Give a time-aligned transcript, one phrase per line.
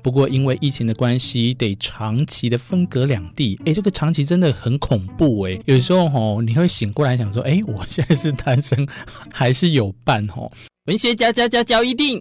[0.00, 3.60] 不过因为疫情的关系，得长期的分隔两地。
[3.66, 5.60] 哎，这个长期真的很恐怖哎。
[5.64, 8.86] 有时候吼，你会醒过来想说，哎，我现在是单身
[9.32, 10.52] 还是有伴吼？
[10.86, 12.20] 文学交交交交一定。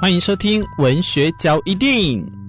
[0.00, 2.39] 欢迎收听文学交一定。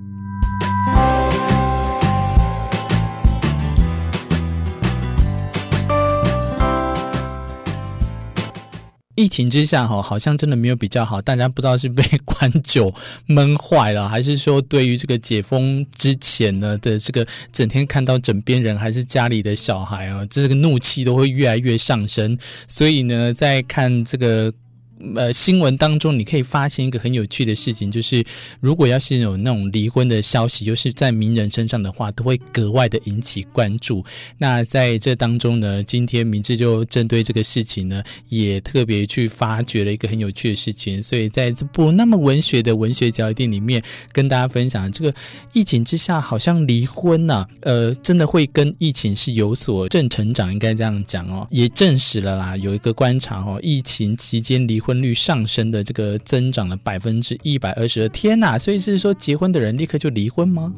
[9.15, 11.21] 疫情之下，哈，好像真的没有比较好。
[11.21, 12.93] 大家不知道是被关久
[13.25, 22.37] 闷坏了，还是说对于这个解封之前呢的这个整天看到枕边人还是家里的小孩啊，这个怒气都会越来越上升。
[22.67, 24.53] 所以呢，在看这个。
[25.15, 28.23] 呃，新闻当中你可以发现一个很有趣的事情，就是
[28.59, 34.05] 如果要是有那种离婚的消息，就是在名人身上的话，都会格外的引起关注。
[34.37, 41.01] 那在这当中呢，今天明志就针对这个事情呢，也特别去发掘了一个很有趣的事情。
[41.01, 43.81] 所以在这部那么文学的文学交易店里面，
[44.11, 45.11] 跟大家分享这个
[45.53, 54.90] 疫情之下，好像离婚呐、呃，真的会跟疫情是有所正成长，应该这样讲哦，也证实了啦，有一个观察哦，疫情期间离婚。
[54.91, 58.59] 婚率上升的这个增长了百分之一百二十二，天哪！
[58.59, 60.73] 所以是说结婚的人立刻就离婚吗？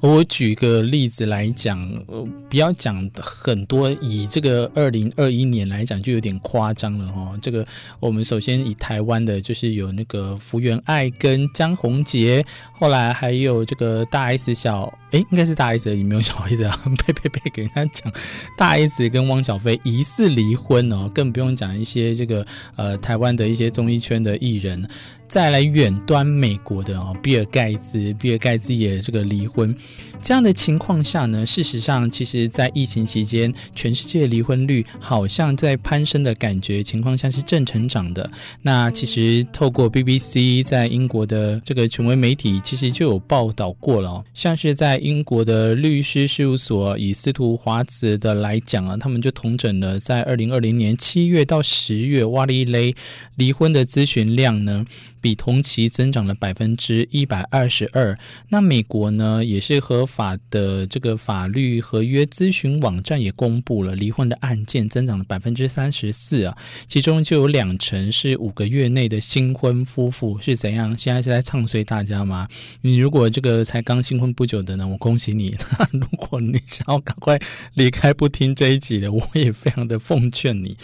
[0.00, 7.36] 我举个例子来讲，呃，不要讲很多，以这个二零二一年来讲，就有点夸张了哈。
[7.40, 7.66] 这个
[7.98, 16.78] 我们首先以台湾的，就是有那个福原爱跟江宏杰，后来还有这个大 S 小，诶，应该是大 S，有没有小 S 啊？
[17.06, 18.12] 呸呸呸，给人家讲
[18.56, 24.88] 大 S 跟汪小菲疑似离婚哦，更不用讲一些这个呃台湾的一些综艺圈的艺人。
[25.28, 29.74] 再来远端美国的哦，比尔盖茨，比尔盖茨也这个离婚，
[30.22, 38.28] 这样的情况下呢，事实上，其实，在疫情期间，全世界离婚率好像在攀升的感觉情况下是正成长的。
[38.62, 52.94] 那其实透过 BBC 在英国的这个权威媒体，其实就有报道过了，像是在英国的律师事务所以司徒华子的来讲啊，他们就统整了在二零二零年七月到十月，哇哩嘞，
[53.36, 54.84] 离婚的咨询量呢，
[55.26, 58.16] 比同期增长了百分之一百二十二。
[58.48, 66.56] 那美国呢，也是合法的这个法律合约咨询网站也公布了离婚的案件增长了百分之三十四啊，
[66.86, 70.96] 其中就有两成是五个月内的新婚夫妇是怎样？
[70.96, 72.46] 现在是在唱衰大家吗？
[72.82, 75.56] 你如果这个才刚新婚不久的呢，我恭喜你。
[75.90, 77.36] 如果你想要赶快
[77.74, 80.76] 离开不听这一集的，我也非常的奉劝你。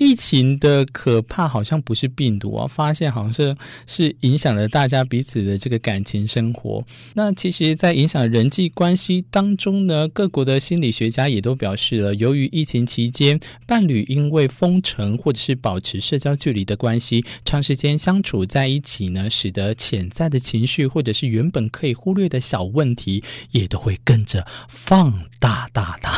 [0.00, 3.54] 疫情的可怕好像不是病毒啊，发现好像是
[3.86, 6.82] 是影响了大家彼此的这个感情生活。
[7.12, 26.09] 那其实，在影响人际关系当中呢，各国的心理学家也都表示了，由于疫情期间伴侣因为封城或者是保持社交距离的关系，长时间相处在一起呢，使得潜在的情绪或者是原本可以忽略的小问题，也都会跟着放大大大。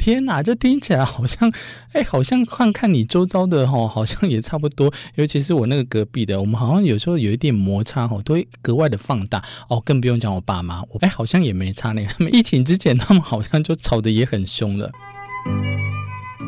[0.00, 1.52] 天哪，这听起来好像，
[1.92, 4.90] 哎，好像看看你周遭的哈，好像也差不多。
[5.16, 9.78] 尤其是我那个隔壁的，我们好像有时候有一点摩擦哈，都会格外的放大哦。
[9.84, 12.08] 更不用讲我爸妈，我哎，好像也没差那个。
[12.08, 14.90] 他们疫情之前，他们好像就吵得也很凶了。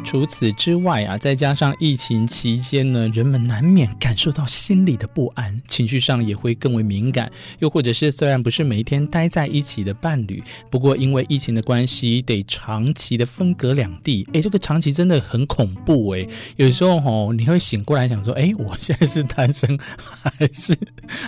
[0.05, 7.31] 除此之外啊，再加上疫情期间呢，人们难免感受到心里的不安，情绪上也会更为敏感。
[7.61, 14.27] 又或者是虽然不是每一天待在一起的伴侣，不过因为疫情的关系，得长期的分隔两地。
[14.33, 16.29] 诶，这个长期真的很恐怖诶。
[16.57, 20.77] 有时候吼，你会醒过来想说，诶，我现在是单身还是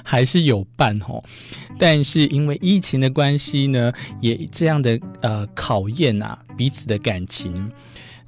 [0.03, 1.25] 还是有伴吼？
[1.79, 7.71] 但是因为疫情的关系呢，也这样的呃考验啊彼此的感情。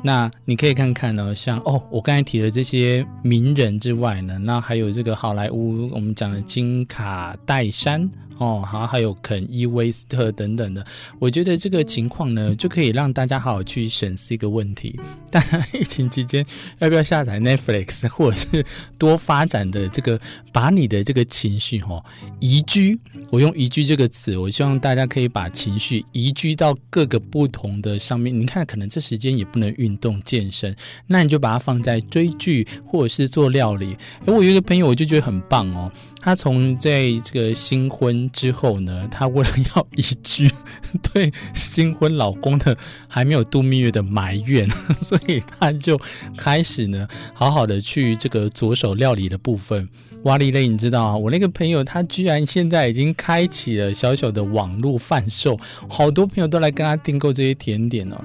[0.06, 8.08] 那你可以看看呢，像哦，我刚才提的这些名人之外呢，那还有这个好莱坞，我们讲的金卡戴珊。
[8.38, 10.84] 哦，好，还有肯伊威斯特等等的，
[11.18, 14.98] 我觉得这个情况呢，就可以让大家好好去审视一个问题：
[15.30, 16.44] 大家疫情期间
[16.78, 18.64] 要不要下载 Netflix， 或者是
[18.98, 20.20] 多发展的这个，
[20.52, 22.04] 把你的这个情绪哈
[22.38, 22.98] 移居。
[23.30, 28.38] 我用移居这个词，我希望大家可以把情绪移居到各个不同的上面。
[28.38, 30.76] 你看，可能这时间也不能运动健身，
[31.06, 33.96] 那你就把它放在追剧或者是做料理。
[34.26, 35.90] 而我有一个朋友，我就觉得很棒哦，
[36.26, 38.28] 他从在这个新婚。
[38.32, 40.50] 之后呢，她为了要移居，
[41.12, 42.76] 对新婚老公的
[43.06, 44.68] 还没有度蜜月的埋怨，
[45.00, 45.96] 所以她就
[46.36, 49.88] 开始呢，好好的去这个左手料理的部分。
[50.24, 51.16] 哇哩嘞，你知道啊？
[51.16, 55.56] 我那个朋友他居然现在已经开启了小小的网络贩售，
[55.88, 58.16] 好多朋友都来跟他订购这些甜点哦。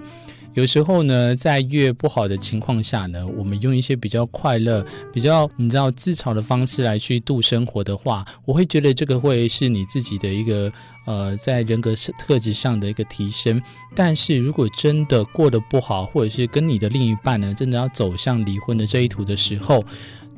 [0.54, 10.72] 有时候呢，在越不好的情况下呢，我们用一些比较快乐、比较你知道自嘲的方式来去度生活的话，我会觉得这个会是你自己的一个
[11.06, 13.62] 呃，在人格特质上的一个提升。
[13.96, 19.82] 但是如果真的过得不好，或者是跟你的另一半呢，真的要走向离婚的这一途的时候，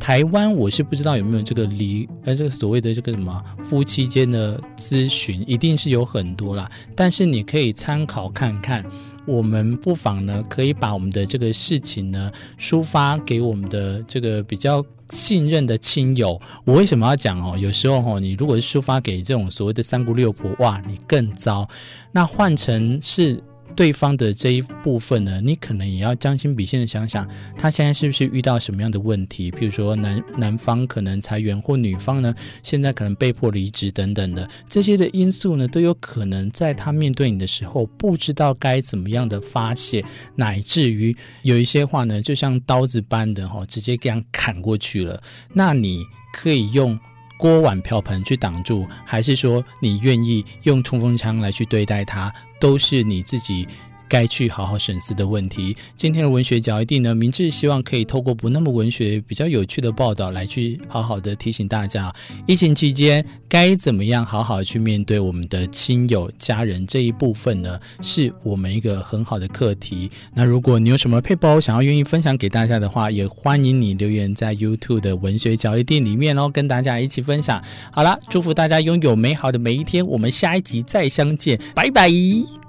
[0.03, 6.69] 台湾我是不知道有没有这个离呃这个所谓的这个什么夫妻间的咨询，一定是有很多啦。
[6.93, 8.83] 但是你可以参考看看。
[9.25, 12.29] 我们不妨呢，可以把我们的这个事情呢，
[12.59, 16.37] 抒发给我们的这个比较信任的亲友。
[16.65, 17.57] 我为什么要讲哦？
[17.57, 21.65] 有时候哦，你如果是抒发给这种所谓的三姑六婆，哇，你更糟。
[22.11, 23.41] 那换成是。
[23.75, 27.27] 对方的这一部分呢，你可能也要将心比心的想想，
[27.57, 29.51] 他现在是不是遇到什么样的问题？
[29.51, 40.03] 譬如说男男方可能裁员，或女方呢现在可能被迫离职等等的这些的因素呢，都有可能在他面对你的时候，不知道该怎么样的发泄，
[40.35, 45.21] 乃至于有一些话呢，就像刀子般的哈，直接这样砍过去了。
[45.53, 46.03] 那你
[46.33, 46.99] 可以用
[47.37, 52.31] 锅碗瓢盆去挡住，还是说你愿意用冲锋枪来去对待它？
[52.59, 53.67] 都是你自己
[54.13, 55.75] 该去好好审视的问题。
[55.95, 62.13] 今天的文学角一定呢，明智希望可以透过不那么文学、比较有趣的报道来去好好的提醒大家，
[62.45, 67.79] 疫情期间该怎么样好好去面对我们的亲友、家人这一部分呢？
[68.01, 70.11] 是我们一个很好的课题。
[70.35, 77.59] 那如果你有什么配包想要愿意分享给大家的话，也欢迎你留言在 YouTube 的文学角一定里面哦，跟大家一起分享。
[77.91, 80.05] 好了，祝福大家拥有美好的每一天。
[80.05, 82.62] 我们下一集再相见，拜拜。